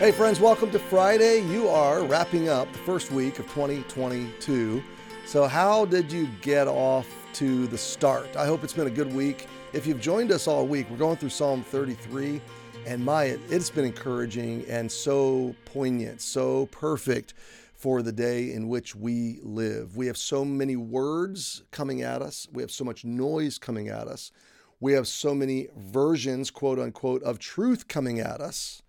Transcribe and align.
Hey, 0.00 0.12
friends, 0.12 0.40
welcome 0.40 0.70
to 0.70 0.78
Friday. 0.78 1.42
You 1.42 1.68
are 1.68 2.02
wrapping 2.02 2.48
up 2.48 2.72
the 2.72 2.78
first 2.78 3.10
week 3.10 3.38
of 3.38 3.44
2022. 3.48 4.82
So, 5.26 5.46
how 5.46 5.84
did 5.84 6.10
you 6.10 6.26
get 6.40 6.66
off 6.66 7.06
to 7.34 7.66
the 7.66 7.76
start? 7.76 8.34
I 8.34 8.46
hope 8.46 8.64
it's 8.64 8.72
been 8.72 8.86
a 8.86 8.90
good 8.90 9.12
week. 9.12 9.46
If 9.74 9.86
you've 9.86 10.00
joined 10.00 10.32
us 10.32 10.46
all 10.46 10.66
week, 10.66 10.88
we're 10.88 10.96
going 10.96 11.18
through 11.18 11.28
Psalm 11.28 11.62
33, 11.62 12.40
and 12.86 13.04
my, 13.04 13.36
it's 13.50 13.68
been 13.68 13.84
encouraging 13.84 14.64
and 14.70 14.90
so 14.90 15.54
poignant, 15.66 16.22
so 16.22 16.64
perfect 16.70 17.34
for 17.74 18.00
the 18.00 18.10
day 18.10 18.54
in 18.54 18.68
which 18.68 18.96
we 18.96 19.38
live. 19.42 19.98
We 19.98 20.06
have 20.06 20.16
so 20.16 20.46
many 20.46 20.76
words 20.76 21.64
coming 21.72 22.00
at 22.00 22.22
us, 22.22 22.48
we 22.54 22.62
have 22.62 22.70
so 22.70 22.84
much 22.84 23.04
noise 23.04 23.58
coming 23.58 23.90
at 23.90 24.08
us, 24.08 24.32
we 24.80 24.94
have 24.94 25.06
so 25.06 25.34
many 25.34 25.68
versions, 25.76 26.50
quote 26.50 26.78
unquote, 26.78 27.22
of 27.22 27.38
truth 27.38 27.86
coming 27.86 28.18
at 28.18 28.40
us. 28.40 28.80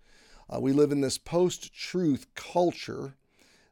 Uh, 0.48 0.60
we 0.60 0.72
live 0.72 0.92
in 0.92 1.00
this 1.00 1.18
post 1.18 1.74
truth 1.74 2.26
culture 2.34 3.16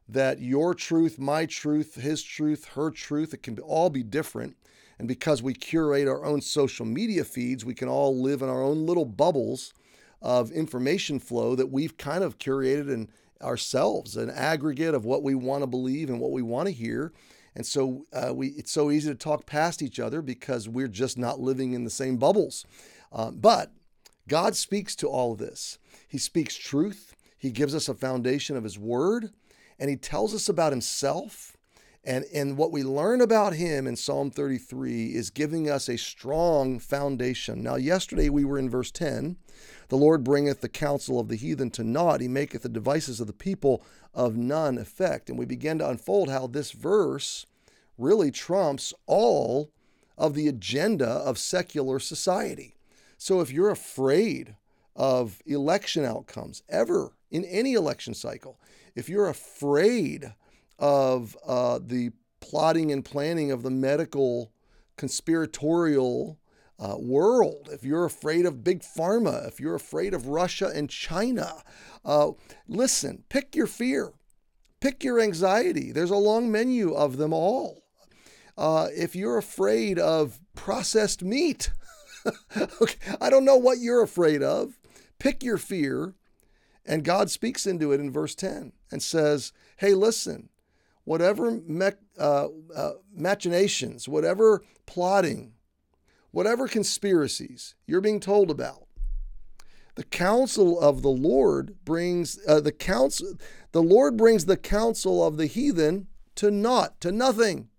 that 0.07 0.41
your 0.41 0.73
truth, 0.73 1.17
my 1.17 1.45
truth, 1.45 1.95
his 1.95 2.21
truth, 2.21 2.65
her 2.75 2.91
truth, 2.91 3.33
it 3.33 3.43
can 3.43 3.57
all 3.59 3.89
be 3.89 4.03
different. 4.03 4.57
And 4.99 5.07
because 5.07 5.41
we 5.41 5.53
curate 5.53 6.07
our 6.07 6.25
own 6.25 6.41
social 6.41 6.85
media 6.85 7.23
feeds, 7.23 7.65
we 7.65 7.73
can 7.73 7.87
all 7.87 8.21
live 8.21 8.41
in 8.41 8.49
our 8.49 8.61
own 8.61 8.85
little 8.85 9.05
bubbles 9.05 9.73
of 10.21 10.51
information 10.51 11.19
flow 11.19 11.55
that 11.55 11.71
we've 11.71 11.97
kind 11.97 12.23
of 12.23 12.37
curated 12.37 12.89
in 12.89 13.09
ourselves, 13.41 14.15
an 14.15 14.29
aggregate 14.29 14.93
of 14.93 15.05
what 15.05 15.23
we 15.23 15.33
want 15.33 15.63
to 15.63 15.67
believe 15.67 16.09
and 16.09 16.19
what 16.19 16.31
we 16.31 16.41
want 16.41 16.67
to 16.67 16.73
hear. 16.73 17.11
And 17.55 17.65
so 17.65 18.05
uh, 18.13 18.33
we, 18.33 18.49
it's 18.49 18.71
so 18.71 18.91
easy 18.91 19.09
to 19.09 19.15
talk 19.15 19.45
past 19.45 19.81
each 19.81 19.99
other 19.99 20.21
because 20.21 20.69
we're 20.69 20.87
just 20.87 21.17
not 21.17 21.39
living 21.39 21.73
in 21.73 21.83
the 21.83 21.89
same 21.89 22.17
bubbles. 22.17 22.65
Um, 23.11 23.37
but 23.39 23.71
God 24.27 24.55
speaks 24.55 24.95
to 24.97 25.07
all 25.07 25.33
of 25.33 25.39
this. 25.39 25.79
He 26.07 26.17
speaks 26.17 26.55
truth, 26.55 27.15
He 27.37 27.51
gives 27.51 27.75
us 27.75 27.89
a 27.89 27.93
foundation 27.93 28.55
of 28.55 28.63
His 28.63 28.77
Word, 28.77 29.31
and 29.79 29.89
He 29.89 29.95
tells 29.95 30.33
us 30.33 30.49
about 30.49 30.73
Himself. 30.73 31.57
And, 32.03 32.25
and 32.33 32.57
what 32.57 32.71
we 32.71 32.81
learn 32.81 33.21
about 33.21 33.53
him 33.53 33.85
in 33.85 33.95
Psalm 33.95 34.31
33 34.31 35.13
is 35.13 35.29
giving 35.29 35.69
us 35.69 35.87
a 35.87 35.99
strong 35.99 36.79
foundation. 36.79 37.61
Now, 37.61 37.75
yesterday 37.75 38.27
we 38.27 38.43
were 38.43 38.57
in 38.57 38.71
verse 38.71 38.89
10. 38.89 39.37
The 39.89 39.97
Lord 39.97 40.23
bringeth 40.23 40.61
the 40.61 40.69
counsel 40.69 41.19
of 41.19 41.27
the 41.27 41.35
heathen 41.35 41.69
to 41.71 41.83
naught. 41.83 42.21
He 42.21 42.27
maketh 42.27 42.63
the 42.63 42.69
devices 42.69 43.19
of 43.19 43.27
the 43.27 43.33
people 43.33 43.83
of 44.15 44.35
none 44.35 44.79
effect. 44.79 45.29
And 45.29 45.37
we 45.37 45.45
began 45.45 45.77
to 45.77 45.89
unfold 45.89 46.29
how 46.29 46.47
this 46.47 46.71
verse 46.71 47.45
really 47.99 48.31
trumps 48.31 48.95
all 49.05 49.71
of 50.17 50.33
the 50.33 50.47
agenda 50.47 51.07
of 51.07 51.37
secular 51.37 51.99
society. 51.99 52.75
So 53.17 53.41
if 53.41 53.51
you're 53.51 53.69
afraid 53.69 54.55
of 55.01 55.41
election 55.47 56.05
outcomes 56.05 56.61
ever 56.69 57.15
in 57.31 57.43
any 57.45 57.73
election 57.73 58.13
cycle, 58.13 58.59
if 58.95 59.09
you're 59.09 59.27
afraid 59.27 60.35
of 60.77 61.35
uh, 61.43 61.79
the 61.83 62.11
plotting 62.39 62.91
and 62.91 63.03
planning 63.03 63.51
of 63.51 63.63
the 63.63 63.71
medical 63.71 64.51
conspiratorial 64.97 66.37
uh, 66.77 66.97
world, 66.99 67.67
if 67.71 67.83
you're 67.83 68.05
afraid 68.05 68.45
of 68.45 68.63
big 68.63 68.81
pharma, 68.83 69.47
if 69.47 69.59
you're 69.59 69.73
afraid 69.73 70.13
of 70.13 70.27
Russia 70.27 70.71
and 70.71 70.87
China, 70.87 71.63
uh, 72.05 72.29
listen, 72.67 73.23
pick 73.27 73.55
your 73.55 73.65
fear, 73.65 74.13
pick 74.81 75.03
your 75.03 75.19
anxiety. 75.19 75.91
There's 75.91 76.11
a 76.11 76.15
long 76.15 76.51
menu 76.51 76.93
of 76.93 77.17
them 77.17 77.33
all. 77.33 77.81
Uh, 78.55 78.89
if 78.95 79.15
you're 79.15 79.39
afraid 79.39 79.97
of 79.97 80.39
processed 80.53 81.23
meat, 81.23 81.71
okay, 82.79 83.15
I 83.19 83.31
don't 83.31 83.45
know 83.45 83.57
what 83.57 83.79
you're 83.79 84.03
afraid 84.03 84.43
of. 84.43 84.77
Pick 85.21 85.43
your 85.43 85.59
fear. 85.59 86.15
And 86.83 87.03
God 87.03 87.29
speaks 87.29 87.67
into 87.67 87.91
it 87.91 87.99
in 87.99 88.11
verse 88.11 88.33
10 88.33 88.71
and 88.89 89.03
says, 89.03 89.53
Hey, 89.77 89.93
listen, 89.93 90.49
whatever 91.03 91.61
uh, 92.17 92.47
uh, 92.75 92.91
machinations, 93.15 94.07
whatever 94.07 94.63
plotting, 94.87 95.53
whatever 96.31 96.67
conspiracies 96.67 97.75
you're 97.85 98.01
being 98.01 98.19
told 98.19 98.49
about, 98.49 98.87
the 99.93 100.05
counsel 100.05 100.79
of 100.79 101.03
the 101.03 101.09
Lord 101.09 101.75
brings 101.85 102.39
uh, 102.47 102.59
the 102.59 102.71
counsel. 102.71 103.35
The 103.73 103.83
Lord 103.83 104.17
brings 104.17 104.45
the 104.45 104.57
counsel 104.57 105.23
of 105.23 105.37
the 105.37 105.45
heathen 105.45 106.07
to 106.33 106.49
naught, 106.49 106.99
to 107.01 107.11
nothing. 107.11 107.69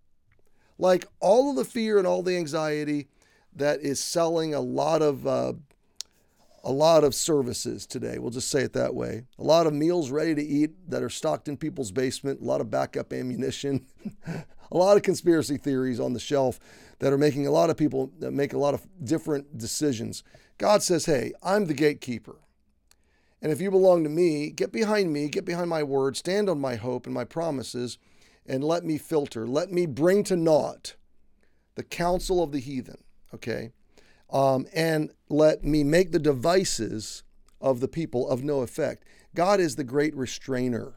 Like 0.78 1.06
all 1.18 1.50
of 1.50 1.56
the 1.56 1.64
fear 1.64 1.98
and 1.98 2.06
all 2.06 2.22
the 2.22 2.36
anxiety 2.36 3.08
that 3.52 3.80
is 3.80 3.98
selling 3.98 4.54
a 4.54 4.60
lot 4.60 5.02
of 5.02 5.26
uh, 5.26 5.54
a 6.64 6.72
lot 6.72 7.02
of 7.02 7.14
services 7.14 7.86
today. 7.86 8.18
We'll 8.18 8.30
just 8.30 8.48
say 8.48 8.62
it 8.62 8.72
that 8.74 8.94
way. 8.94 9.24
A 9.38 9.42
lot 9.42 9.66
of 9.66 9.72
meals 9.72 10.10
ready 10.10 10.34
to 10.34 10.42
eat 10.42 10.90
that 10.90 11.02
are 11.02 11.10
stocked 11.10 11.48
in 11.48 11.56
people's 11.56 11.90
basement, 11.90 12.40
a 12.40 12.44
lot 12.44 12.60
of 12.60 12.70
backup 12.70 13.12
ammunition, 13.12 13.86
a 14.26 14.76
lot 14.76 14.96
of 14.96 15.02
conspiracy 15.02 15.56
theories 15.56 15.98
on 15.98 16.12
the 16.12 16.20
shelf 16.20 16.60
that 17.00 17.12
are 17.12 17.18
making 17.18 17.46
a 17.46 17.50
lot 17.50 17.68
of 17.68 17.76
people 17.76 18.12
that 18.20 18.30
make 18.30 18.52
a 18.52 18.58
lot 18.58 18.74
of 18.74 18.86
different 19.02 19.58
decisions. 19.58 20.22
God 20.56 20.82
says, 20.82 21.06
"Hey, 21.06 21.32
I'm 21.42 21.66
the 21.66 21.74
gatekeeper. 21.74 22.36
And 23.40 23.50
if 23.50 23.60
you 23.60 23.72
belong 23.72 24.04
to 24.04 24.08
me, 24.08 24.50
get 24.50 24.70
behind 24.70 25.12
me, 25.12 25.28
get 25.28 25.44
behind 25.44 25.68
my 25.68 25.82
word, 25.82 26.16
stand 26.16 26.48
on 26.48 26.60
my 26.60 26.76
hope 26.76 27.06
and 27.06 27.14
my 27.14 27.24
promises, 27.24 27.98
and 28.46 28.62
let 28.62 28.84
me 28.84 28.98
filter, 28.98 29.48
let 29.48 29.72
me 29.72 29.84
bring 29.84 30.22
to 30.24 30.36
naught 30.36 30.94
the 31.74 31.82
counsel 31.82 32.40
of 32.40 32.52
the 32.52 32.60
heathen." 32.60 33.02
Okay? 33.34 33.72
Um, 34.32 34.66
and 34.74 35.10
let 35.28 35.62
me 35.62 35.84
make 35.84 36.10
the 36.10 36.18
devices 36.18 37.22
of 37.60 37.80
the 37.80 37.88
people 37.88 38.28
of 38.28 38.42
no 38.42 38.60
effect. 38.60 39.04
God 39.34 39.60
is 39.60 39.76
the 39.76 39.84
great 39.84 40.14
restrainer. 40.16 40.94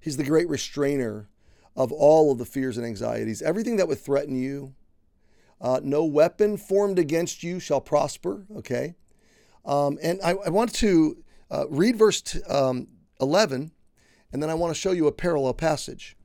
He's 0.00 0.16
the 0.16 0.24
great 0.24 0.48
restrainer 0.48 1.28
of 1.74 1.92
all 1.92 2.32
of 2.32 2.38
the 2.38 2.44
fears 2.44 2.76
and 2.76 2.86
anxieties. 2.86 3.40
Everything 3.40 3.76
that 3.76 3.88
would 3.88 3.98
threaten 3.98 4.36
you, 4.36 4.74
uh, 5.60 5.80
no 5.82 6.04
weapon 6.04 6.56
formed 6.56 6.98
against 6.98 7.42
you 7.42 7.60
shall 7.60 7.80
prosper. 7.80 8.46
Okay. 8.56 8.94
Um, 9.64 9.98
and 10.02 10.20
I, 10.22 10.30
I, 10.32 10.48
want 10.50 10.72
to 10.76 11.24
uh, 11.50 11.64
read 11.68 11.96
verse 11.96 12.20
t- 12.20 12.42
um, 12.44 12.86
11, 13.20 13.72
and 14.32 14.42
then 14.42 14.48
I 14.48 14.54
want 14.54 14.72
to 14.72 14.80
show 14.80 14.92
you 14.92 15.08
a 15.08 15.12
parallel 15.12 15.54
passage. 15.54 16.16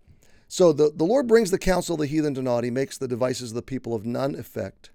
So 0.47 0.73
the, 0.73 0.91
the 0.93 1.05
Lord 1.05 1.28
brings 1.28 1.49
the 1.49 1.57
counsel 1.57 1.95
of 1.95 2.01
the 2.01 2.07
heathen 2.07 2.35
to 2.35 2.41
naught. 2.41 2.63
He 2.63 2.69
makes 2.69 2.97
the 2.97 3.07
devices 3.07 3.51
of 3.51 3.55
the 3.55 3.61
people 3.63 3.95
of 3.95 4.05
none 4.05 4.35
effect. 4.35 4.91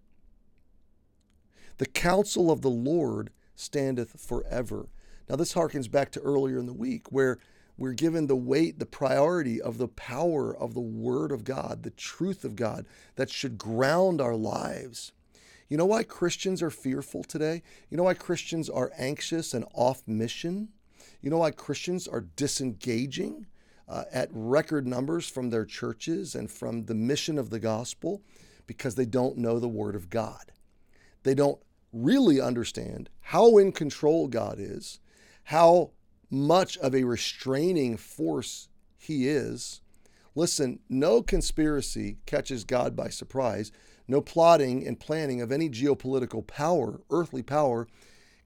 The 1.79 1.87
counsel 1.87 2.51
of 2.51 2.63
the 2.63 2.71
Lord 2.71 3.31
standeth 3.55 4.21
forever. 4.21 4.89
Now, 5.29 5.37
this 5.37 5.55
harkens 5.55 5.91
back 5.91 6.11
to 6.13 6.21
earlier 6.21 6.59
in 6.59 6.67
the 6.67 6.73
week 6.73 7.11
where 7.11 7.39
we're 7.79 7.93
given 7.93 8.27
the 8.27 8.37
weight, 8.37 8.79
the 8.79 8.87
priority 8.87 9.61
of 9.61 9.77
the 9.77 9.89
power 9.89 10.57
of 10.57 10.73
the 10.73 10.81
Word 10.81 11.31
of 11.33 11.45
God, 11.45 11.83
the 11.83 11.91
truth 11.91 12.45
of 12.45 12.57
God 12.57 12.87
that 13.17 13.31
should 13.31 13.59
ground 13.59 14.21
our 14.21 14.37
lives. 14.37 15.13
You 15.69 15.77
know 15.77 15.87
why 15.87 16.05
Christians 16.05 16.63
are 16.63 16.71
fearful 16.71 17.25
today? 17.25 17.63
You 17.91 17.97
know 17.97 18.05
why 18.05 18.15
Christians 18.15 18.71
are 18.71 18.93
anxious 18.97 19.53
and 19.53 19.67
off 19.75 20.03
mission? 20.07 20.69
You 21.21 21.29
know 21.29 21.39
why 21.39 21.51
Christians 21.51 22.07
are 22.07 22.27
disengaging 22.37 23.47
uh, 23.89 24.05
at 24.13 24.29
record 24.33 24.87
numbers 24.87 25.29
from 25.29 25.51
their 25.51 25.65
churches 25.65 26.35
and 26.35 26.51
from 26.51 26.85
the 26.85 26.95
mission 26.95 27.37
of 27.37 27.51
the 27.51 27.59
gospel? 27.59 28.23
Because 28.67 28.95
they 28.95 29.07
don't 29.07 29.39
know 29.39 29.59
the 29.59 29.69
Word 29.69 29.97
of 29.97 30.09
God. 30.09 30.53
They 31.25 31.35
don't 31.35 31.61
really 32.05 32.41
understand 32.41 33.09
how 33.21 33.57
in 33.59 33.73
control 33.73 34.29
God 34.29 34.57
is, 34.59 35.01
how 35.45 35.91
much 36.31 36.77
of 36.79 36.95
a 36.95 37.05
restraining 37.05 37.97
force 37.97 38.69
He 38.99 39.29
is. 39.29 39.81
Listen, 40.35 40.81
no 40.89 41.23
conspiracy 41.23 42.19
catches 42.27 42.65
God 42.65 42.95
by 42.95 43.09
surprise. 43.09 43.73
No 44.09 44.21
plotting 44.21 44.87
and 44.87 45.01
planning 45.01 45.41
of 45.41 45.51
any 45.51 45.69
geopolitical 45.69 46.47
power, 46.47 47.01
earthly 47.11 47.43
power, 47.43 47.89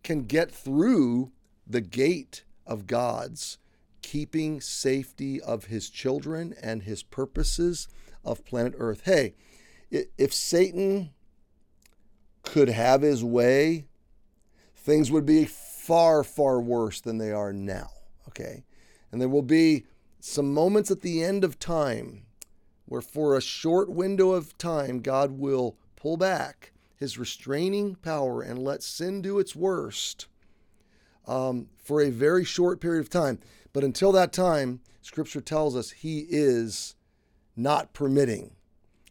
can 0.02 0.22
get 0.22 0.50
through 0.50 1.32
the 1.66 1.80
gate 1.80 2.44
of 2.66 2.86
God's 2.86 3.58
keeping 4.02 4.60
safety 4.60 5.40
of 5.40 5.66
His 5.66 5.90
children 5.90 6.54
and 6.62 6.82
His 6.82 7.02
purposes 7.02 7.88
of 8.24 8.44
planet 8.44 8.74
Earth. 8.78 9.02
Hey, 9.04 9.34
if 9.90 10.32
Satan 10.32 11.10
could 12.42 12.68
have 12.68 13.02
his 13.02 13.22
way, 13.22 13.86
things 14.74 15.10
would 15.10 15.26
be 15.26 15.44
far, 15.44 16.22
far 16.24 16.60
worse 16.60 17.00
than 17.00 17.18
they 17.18 17.32
are 17.32 17.52
now. 17.52 17.90
Okay. 18.28 18.64
And 19.10 19.20
there 19.20 19.28
will 19.28 19.42
be 19.42 19.86
some 20.20 20.52
moments 20.52 20.90
at 20.90 21.00
the 21.00 21.22
end 21.22 21.44
of 21.44 21.58
time 21.58 22.24
where, 22.86 23.00
for 23.00 23.36
a 23.36 23.40
short 23.40 23.88
window 23.88 24.32
of 24.32 24.56
time, 24.58 25.00
God 25.00 25.32
will 25.32 25.76
pull 25.96 26.16
back 26.16 26.72
his 26.96 27.18
restraining 27.18 27.94
power 27.96 28.42
and 28.42 28.58
let 28.58 28.82
sin 28.82 29.22
do 29.22 29.38
its 29.38 29.56
worst 29.56 30.26
um, 31.26 31.68
for 31.76 32.02
a 32.02 32.10
very 32.10 32.44
short 32.44 32.80
period 32.80 33.00
of 33.00 33.10
time. 33.10 33.38
But 33.72 33.84
until 33.84 34.12
that 34.12 34.32
time, 34.32 34.80
Scripture 35.02 35.40
tells 35.40 35.76
us 35.76 35.90
he 35.90 36.26
is 36.28 36.94
not 37.56 37.92
permitting 37.92 38.52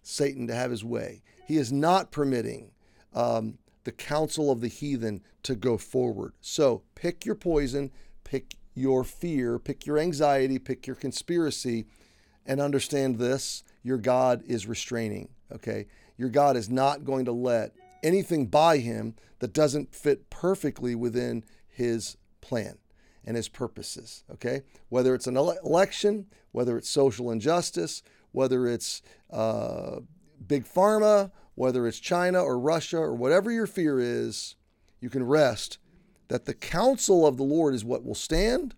Satan 0.04 0.48
to 0.48 0.56
have 0.56 0.72
his 0.72 0.84
way. 0.84 1.24
He 1.48 1.58
is 1.58 1.72
not 1.72 2.12
permitting 2.12 2.72
um, 3.14 3.58
the 3.84 3.92
counsel 3.92 4.52
of 4.52 4.62
the 4.62 4.68
heathen 4.68 5.22
to 5.44 5.56
go 5.56 5.78
forward. 5.78 6.34
So 6.42 6.84
pick 6.96 7.26
your 7.26 7.36
poison, 7.36 7.92
pick 8.24 8.56
your 8.76 9.04
fear, 9.04 9.60
pick 9.60 9.86
your 9.86 9.98
anxiety, 9.98 10.60
pick 10.60 10.86
your 10.86 10.96
conspiracy, 10.96 11.86
and 12.46 12.62
understand 12.62 13.18
this 13.18 13.64
your 13.84 13.98
God 13.98 14.44
is 14.46 14.68
restraining, 14.68 15.30
okay? 15.52 15.88
Your 16.18 16.30
God 16.30 16.58
is 16.58 16.70
not 16.70 17.06
going 17.06 17.26
to 17.26 17.32
let 17.32 17.74
anything 18.04 18.48
by 18.48 18.78
him 18.78 19.16
that 19.40 19.54
doesn't 19.54 19.96
fit 19.96 20.30
perfectly 20.30 20.96
within 20.96 21.44
his 21.68 22.18
plan 22.42 22.78
and 23.26 23.36
his 23.36 23.50
purposes, 23.50 24.24
okay? 24.32 24.62
Whether 24.90 25.16
it's 25.16 25.28
an 25.28 25.38
ele- 25.38 25.58
election, 25.64 26.26
whether 26.52 26.78
it's 26.78 26.90
social 26.90 27.32
injustice, 27.32 28.02
whether 28.32 28.68
it's 28.68 29.02
uh, 29.32 30.00
big 30.46 30.66
pharma, 30.66 31.32
whether 31.60 31.86
it's 31.86 32.00
China 32.00 32.42
or 32.42 32.58
Russia 32.58 33.00
or 33.00 33.14
whatever 33.14 33.52
your 33.52 33.68
fear 33.68 34.00
is, 34.00 34.56
you 35.02 35.10
can 35.10 35.22
rest 35.22 35.78
that 36.30 36.46
the 36.46 36.54
counsel 36.54 37.28
of 37.28 37.36
the 37.36 37.44
Lord 37.44 37.76
is 37.76 37.84
what 37.84 38.06
will 38.06 38.16
stand, 38.16 38.76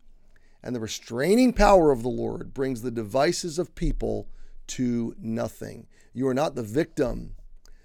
and 0.64 0.76
the 0.76 0.80
restraining 0.80 1.54
power 1.54 1.92
of 1.92 2.02
the 2.02 2.10
Lord 2.10 2.56
brings 2.56 2.82
the 2.82 2.90
devices 2.90 3.60
of 3.60 3.76
people 3.76 4.28
to 4.66 5.16
nothing. 5.20 5.86
You 6.12 6.28
are 6.28 6.34
not 6.34 6.56
the 6.56 6.64
victim 6.64 7.36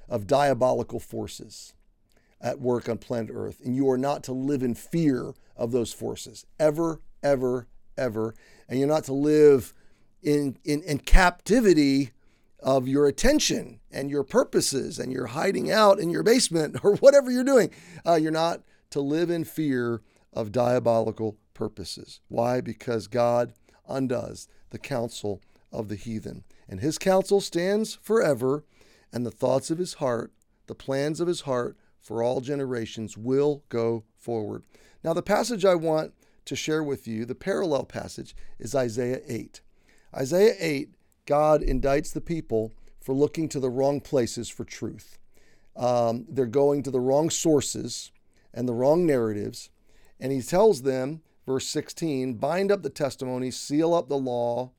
of 0.08 0.26
diabolical 0.26 0.98
forces 0.98 1.74
at 2.40 2.58
work 2.58 2.88
on 2.88 2.96
planet 2.96 3.30
Earth, 3.34 3.60
and 3.62 3.76
you 3.76 3.90
are 3.90 3.98
not 3.98 4.24
to 4.24 4.32
live 4.32 4.62
in 4.62 4.74
fear 4.74 5.34
of 5.58 5.72
those 5.72 5.92
forces 5.92 6.46
ever, 6.58 7.02
ever, 7.22 7.66
ever. 7.98 8.34
And 8.66 8.78
you're 8.78 8.88
not 8.88 9.04
to 9.04 9.12
live 9.12 9.74
in, 10.22 10.56
in, 10.64 10.82
in 10.84 11.00
captivity 11.00 12.12
of 12.60 12.88
your 12.88 13.06
attention 13.06 13.80
and 13.90 14.10
your 14.10 14.24
purposes, 14.24 14.98
and 14.98 15.12
you're 15.12 15.26
hiding 15.26 15.70
out 15.70 15.98
in 15.98 16.10
your 16.10 16.22
basement 16.22 16.78
or 16.84 16.96
whatever 16.96 17.30
you're 17.30 17.44
doing. 17.44 17.70
Uh, 18.06 18.14
you're 18.14 18.30
not 18.30 18.62
to 18.90 19.00
live 19.00 19.30
in 19.30 19.44
fear 19.44 20.02
of 20.32 20.52
diabolical 20.52 21.36
purposes. 21.54 22.20
Why? 22.28 22.60
Because 22.60 23.06
God 23.06 23.52
undoes 23.88 24.48
the 24.70 24.78
counsel 24.78 25.40
of 25.72 25.88
the 25.88 25.96
heathen. 25.96 26.44
And 26.68 26.80
his 26.80 26.98
counsel 26.98 27.40
stands 27.40 27.94
forever, 28.02 28.64
and 29.12 29.24
the 29.24 29.30
thoughts 29.30 29.70
of 29.70 29.78
his 29.78 29.94
heart, 29.94 30.32
the 30.66 30.74
plans 30.74 31.20
of 31.20 31.28
his 31.28 31.42
heart 31.42 31.76
for 32.00 32.22
all 32.22 32.40
generations 32.40 33.16
will 33.16 33.64
go 33.68 34.04
forward. 34.16 34.62
Now, 35.02 35.12
the 35.12 35.22
passage 35.22 35.64
I 35.64 35.74
want 35.74 36.12
to 36.44 36.56
share 36.56 36.82
with 36.82 37.06
you, 37.06 37.24
the 37.24 37.34
parallel 37.34 37.84
passage, 37.84 38.34
is 38.58 38.74
Isaiah 38.74 39.20
8. 39.26 39.60
Isaiah 40.14 40.54
8, 40.58 40.90
God 41.26 41.60
indicts 41.60 42.12
the 42.12 42.20
people 42.20 42.72
for 43.00 43.14
looking 43.14 43.48
to 43.50 43.60
the 43.60 43.70
wrong 43.70 44.00
places 44.00 44.48
for 44.48 44.64
truth. 44.64 45.18
Um, 45.76 46.24
they're 46.28 46.46
going 46.46 46.82
to 46.84 46.90
the 46.90 47.00
wrong 47.00 47.30
sources 47.30 48.10
and 48.54 48.68
the 48.68 48.74
wrong 48.74 49.04
narratives. 49.04 49.70
And 50.18 50.32
he 50.32 50.40
tells 50.40 50.82
them, 50.82 51.20
verse 51.44 51.66
16, 51.68 52.34
bind 52.34 52.72
up 52.72 52.82
the 52.82 52.90
testimony, 52.90 53.50
seal 53.50 53.92
up 53.92 54.08
the 54.08 54.16
law, 54.16 54.72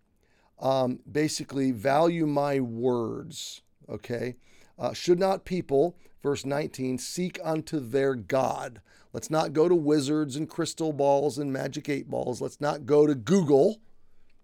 um, 0.59 0.99
basically 1.09 1.71
value 1.71 2.25
my 2.25 2.59
words. 2.59 3.61
Okay. 3.87 4.35
Uh, 4.79 4.93
should 4.93 5.19
not 5.19 5.45
people, 5.45 5.95
verse 6.23 6.45
19, 6.45 6.97
seek 6.97 7.39
unto 7.43 7.79
their 7.79 8.15
God? 8.15 8.81
Let's 9.13 9.29
not 9.29 9.53
go 9.53 9.69
to 9.69 9.75
wizards 9.75 10.35
and 10.35 10.49
crystal 10.49 10.93
balls 10.93 11.37
and 11.37 11.51
magic 11.51 11.89
eight 11.89 12.09
balls. 12.09 12.41
Let's 12.41 12.61
not 12.61 12.85
go 12.85 13.07
to 13.07 13.15
Google. 13.15 13.79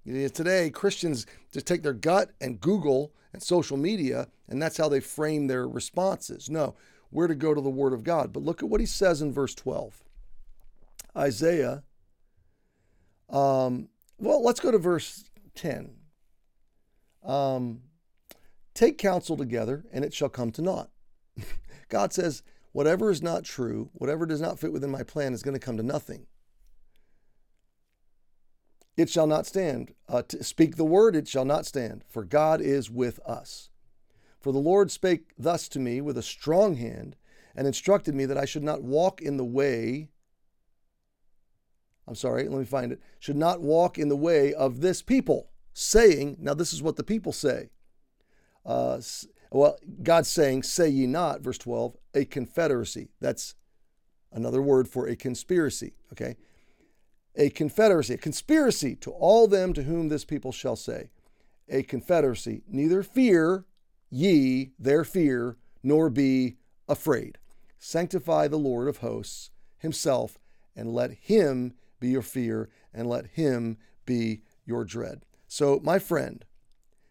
Today, 0.05 0.69
Christians 0.69 1.25
just 1.51 1.65
take 1.65 1.83
their 1.83 1.93
gut 1.93 2.31
and 2.41 2.59
Google 2.59 3.13
and 3.31 3.41
social 3.41 3.77
media, 3.77 4.27
and 4.49 4.61
that's 4.61 4.77
how 4.77 4.89
they 4.89 4.99
frame 4.99 5.47
their 5.47 5.67
responses. 5.67 6.49
No, 6.49 6.75
we're 7.11 7.27
to 7.27 7.35
go 7.35 7.53
to 7.53 7.61
the 7.61 7.69
Word 7.69 7.93
of 7.93 8.03
God. 8.03 8.33
But 8.33 8.43
look 8.43 8.61
at 8.61 8.69
what 8.69 8.81
he 8.81 8.85
says 8.85 9.21
in 9.21 9.31
verse 9.31 9.55
12. 9.55 10.03
Isaiah, 11.15 11.83
um, 13.29 13.87
well, 14.17 14.43
let's 14.43 14.59
go 14.59 14.71
to 14.71 14.77
verse 14.77 15.23
10. 15.55 15.95
Um, 17.23 17.81
Take 18.73 18.97
counsel 18.97 19.37
together, 19.37 19.85
and 19.91 20.03
it 20.03 20.13
shall 20.13 20.29
come 20.29 20.51
to 20.51 20.61
naught. 20.61 20.89
God 21.89 22.11
says, 22.11 22.41
whatever 22.71 23.11
is 23.11 23.21
not 23.21 23.43
true, 23.43 23.89
whatever 23.93 24.25
does 24.25 24.41
not 24.41 24.59
fit 24.59 24.73
within 24.73 24.89
my 24.89 25.03
plan, 25.03 25.33
is 25.33 25.43
going 25.43 25.53
to 25.53 25.63
come 25.63 25.77
to 25.77 25.83
nothing. 25.83 26.25
It 28.95 29.09
shall 29.09 29.27
not 29.27 29.45
stand. 29.45 29.93
Uh, 30.07 30.21
to 30.23 30.43
speak 30.43 30.75
the 30.75 30.85
word, 30.85 31.15
it 31.15 31.27
shall 31.27 31.45
not 31.45 31.65
stand, 31.65 32.03
for 32.07 32.23
God 32.23 32.61
is 32.61 32.89
with 32.89 33.19
us. 33.25 33.69
For 34.39 34.51
the 34.51 34.59
Lord 34.59 34.91
spake 34.91 35.31
thus 35.37 35.67
to 35.69 35.79
me 35.79 36.01
with 36.01 36.17
a 36.17 36.23
strong 36.23 36.75
hand, 36.75 37.15
and 37.55 37.67
instructed 37.67 38.15
me 38.15 38.25
that 38.25 38.37
I 38.37 38.45
should 38.45 38.63
not 38.63 38.83
walk 38.83 39.21
in 39.21 39.37
the 39.37 39.45
way. 39.45 40.09
I'm 42.07 42.15
sorry, 42.15 42.47
let 42.47 42.59
me 42.59 42.65
find 42.65 42.91
it. 42.91 43.01
Should 43.19 43.37
not 43.37 43.61
walk 43.61 43.97
in 43.97 44.09
the 44.09 44.15
way 44.15 44.53
of 44.53 44.81
this 44.81 45.01
people, 45.01 45.49
saying, 45.73 46.37
now 46.39 46.53
this 46.53 46.73
is 46.73 46.81
what 46.81 46.95
the 46.95 47.03
people 47.03 47.31
say 47.31 47.69
uh, 48.65 48.99
well, 49.51 49.77
God's 50.01 50.29
saying, 50.29 50.63
Say 50.63 50.89
ye 50.89 51.05
not, 51.05 51.41
verse 51.41 51.57
12, 51.57 51.95
a 52.15 52.25
confederacy. 52.25 53.09
That's 53.19 53.55
another 54.31 54.61
word 54.61 54.87
for 54.87 55.07
a 55.07 55.15
conspiracy, 55.15 55.93
okay? 56.11 56.37
A 57.35 57.49
confederacy, 57.49 58.13
a 58.13 58.17
conspiracy 58.17 58.95
to 58.97 59.11
all 59.11 59.47
them 59.47 59.73
to 59.73 59.83
whom 59.83 60.09
this 60.09 60.25
people 60.25 60.51
shall 60.51 60.75
say, 60.75 61.09
a 61.69 61.81
confederacy, 61.83 62.63
neither 62.67 63.01
fear 63.01 63.65
ye 64.09 64.71
their 64.77 65.03
fear, 65.03 65.57
nor 65.81 66.09
be 66.09 66.57
afraid. 66.87 67.39
Sanctify 67.79 68.47
the 68.47 68.57
Lord 68.57 68.87
of 68.87 68.97
hosts 68.97 69.49
himself, 69.77 70.37
and 70.75 70.93
let 70.93 71.11
him 71.11 71.73
be 71.99 72.09
your 72.09 72.21
fear, 72.21 72.69
and 72.93 73.07
let 73.07 73.27
him 73.27 73.77
be 74.05 74.41
your 74.65 74.83
dread. 74.83 75.25
So, 75.47 75.79
my 75.83 75.99
friend, 75.99 76.45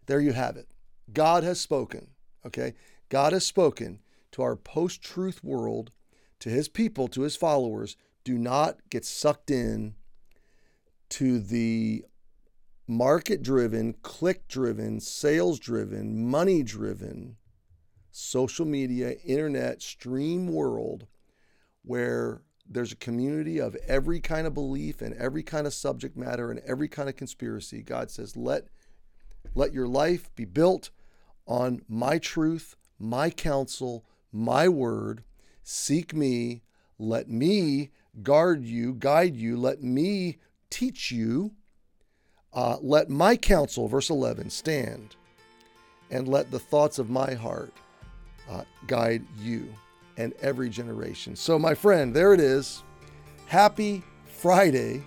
there 0.07 0.21
you 0.21 0.33
have 0.33 0.57
it. 0.57 0.69
God 1.12 1.43
has 1.43 1.61
spoken, 1.61 2.09
okay? 2.47 2.75
God 3.09 3.33
has 3.33 3.45
spoken 3.45 4.00
to 4.33 4.43
our 4.43 4.57
post 4.57 5.02
truth 5.02 5.43
world, 5.43 5.91
to 6.41 6.49
his 6.49 6.69
people, 6.69 7.09
to 7.09 7.23
his 7.23 7.37
followers. 7.37 7.97
Do 8.25 8.38
not 8.38 8.79
get 8.88 9.05
sucked 9.05 9.50
in 9.50 9.95
to 11.12 11.38
the 11.38 12.07
market 12.88 13.42
driven, 13.42 13.92
click 14.00 14.49
driven, 14.49 14.99
sales 14.99 15.59
driven, 15.59 16.26
money 16.26 16.62
driven, 16.62 17.37
social 18.11 18.64
media, 18.64 19.16
internet, 19.23 19.83
stream 19.83 20.49
world 20.49 21.07
where 21.83 22.40
there's 22.66 22.92
a 22.92 22.97
community 22.97 23.61
of 23.61 23.76
every 23.87 24.21
kind 24.21 24.47
of 24.47 24.54
belief 24.54 25.02
and 25.02 25.14
every 25.16 25.42
kind 25.42 25.66
of 25.66 25.75
subject 25.75 26.16
matter 26.16 26.50
and 26.50 26.61
every 26.61 26.88
kind 26.88 27.11
of 27.11 27.16
conspiracy. 27.16 27.83
God 27.83 28.11
says, 28.11 28.35
let 28.35 28.69
let 29.54 29.75
your 29.75 29.88
life 29.88 30.35
be 30.35 30.47
built 30.47 30.88
on 31.47 31.83
my 31.88 32.16
truth, 32.16 32.75
my 32.99 33.28
counsel, 33.28 34.07
my 34.33 34.66
word. 34.66 35.25
Seek 35.62 36.14
me. 36.14 36.62
Let 36.99 37.28
me 37.28 37.90
guard 38.23 38.64
you, 38.64 38.95
guide 38.95 39.37
you. 39.37 39.59
Let 39.59 39.83
me 39.83 40.38
teach 40.73 41.12
you. 41.12 41.52
Uh, 42.52 42.76
let 42.83 43.09
my 43.09 43.37
counsel, 43.37 43.88
verse 43.88 44.11
11, 44.11 44.50
stand. 44.50 45.17
And 46.11 46.29
let 46.29 46.50
the 46.50 46.59
thoughts 46.59 46.99
of 46.99 47.09
my 47.09 47.35
heart 47.35 47.73
uh, 48.50 48.64
guide 48.87 49.25
you 49.41 49.73
and 50.17 50.35
every 50.43 50.69
generation. 50.69 51.37
So, 51.37 51.59
my 51.59 51.75
friend, 51.75 52.14
there 52.14 52.35
it 52.35 52.41
is. 52.41 52.83
Happy 53.47 54.02
Friday. 54.26 55.02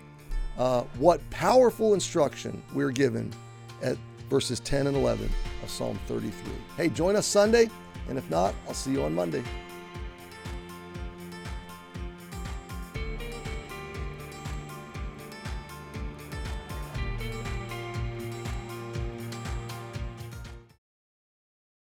Uh, 0.58 0.84
what 0.98 1.28
powerful 1.30 1.94
instruction 1.94 2.64
we're 2.74 2.92
given 2.92 3.32
at 3.84 3.98
verses 4.30 4.60
10 4.62 4.88
and 4.88 4.98
11 4.98 5.30
of 5.64 5.70
Psalm 5.70 6.00
33. 6.08 6.34
Hey, 6.78 6.90
join 6.90 7.16
us 7.16 7.28
Sunday, 7.28 7.70
and 8.10 8.18
if 8.18 8.30
not, 8.30 8.56
I'll 8.68 8.74
see 8.74 8.92
you 8.92 9.04
on 9.04 9.14
Monday. 9.14 9.44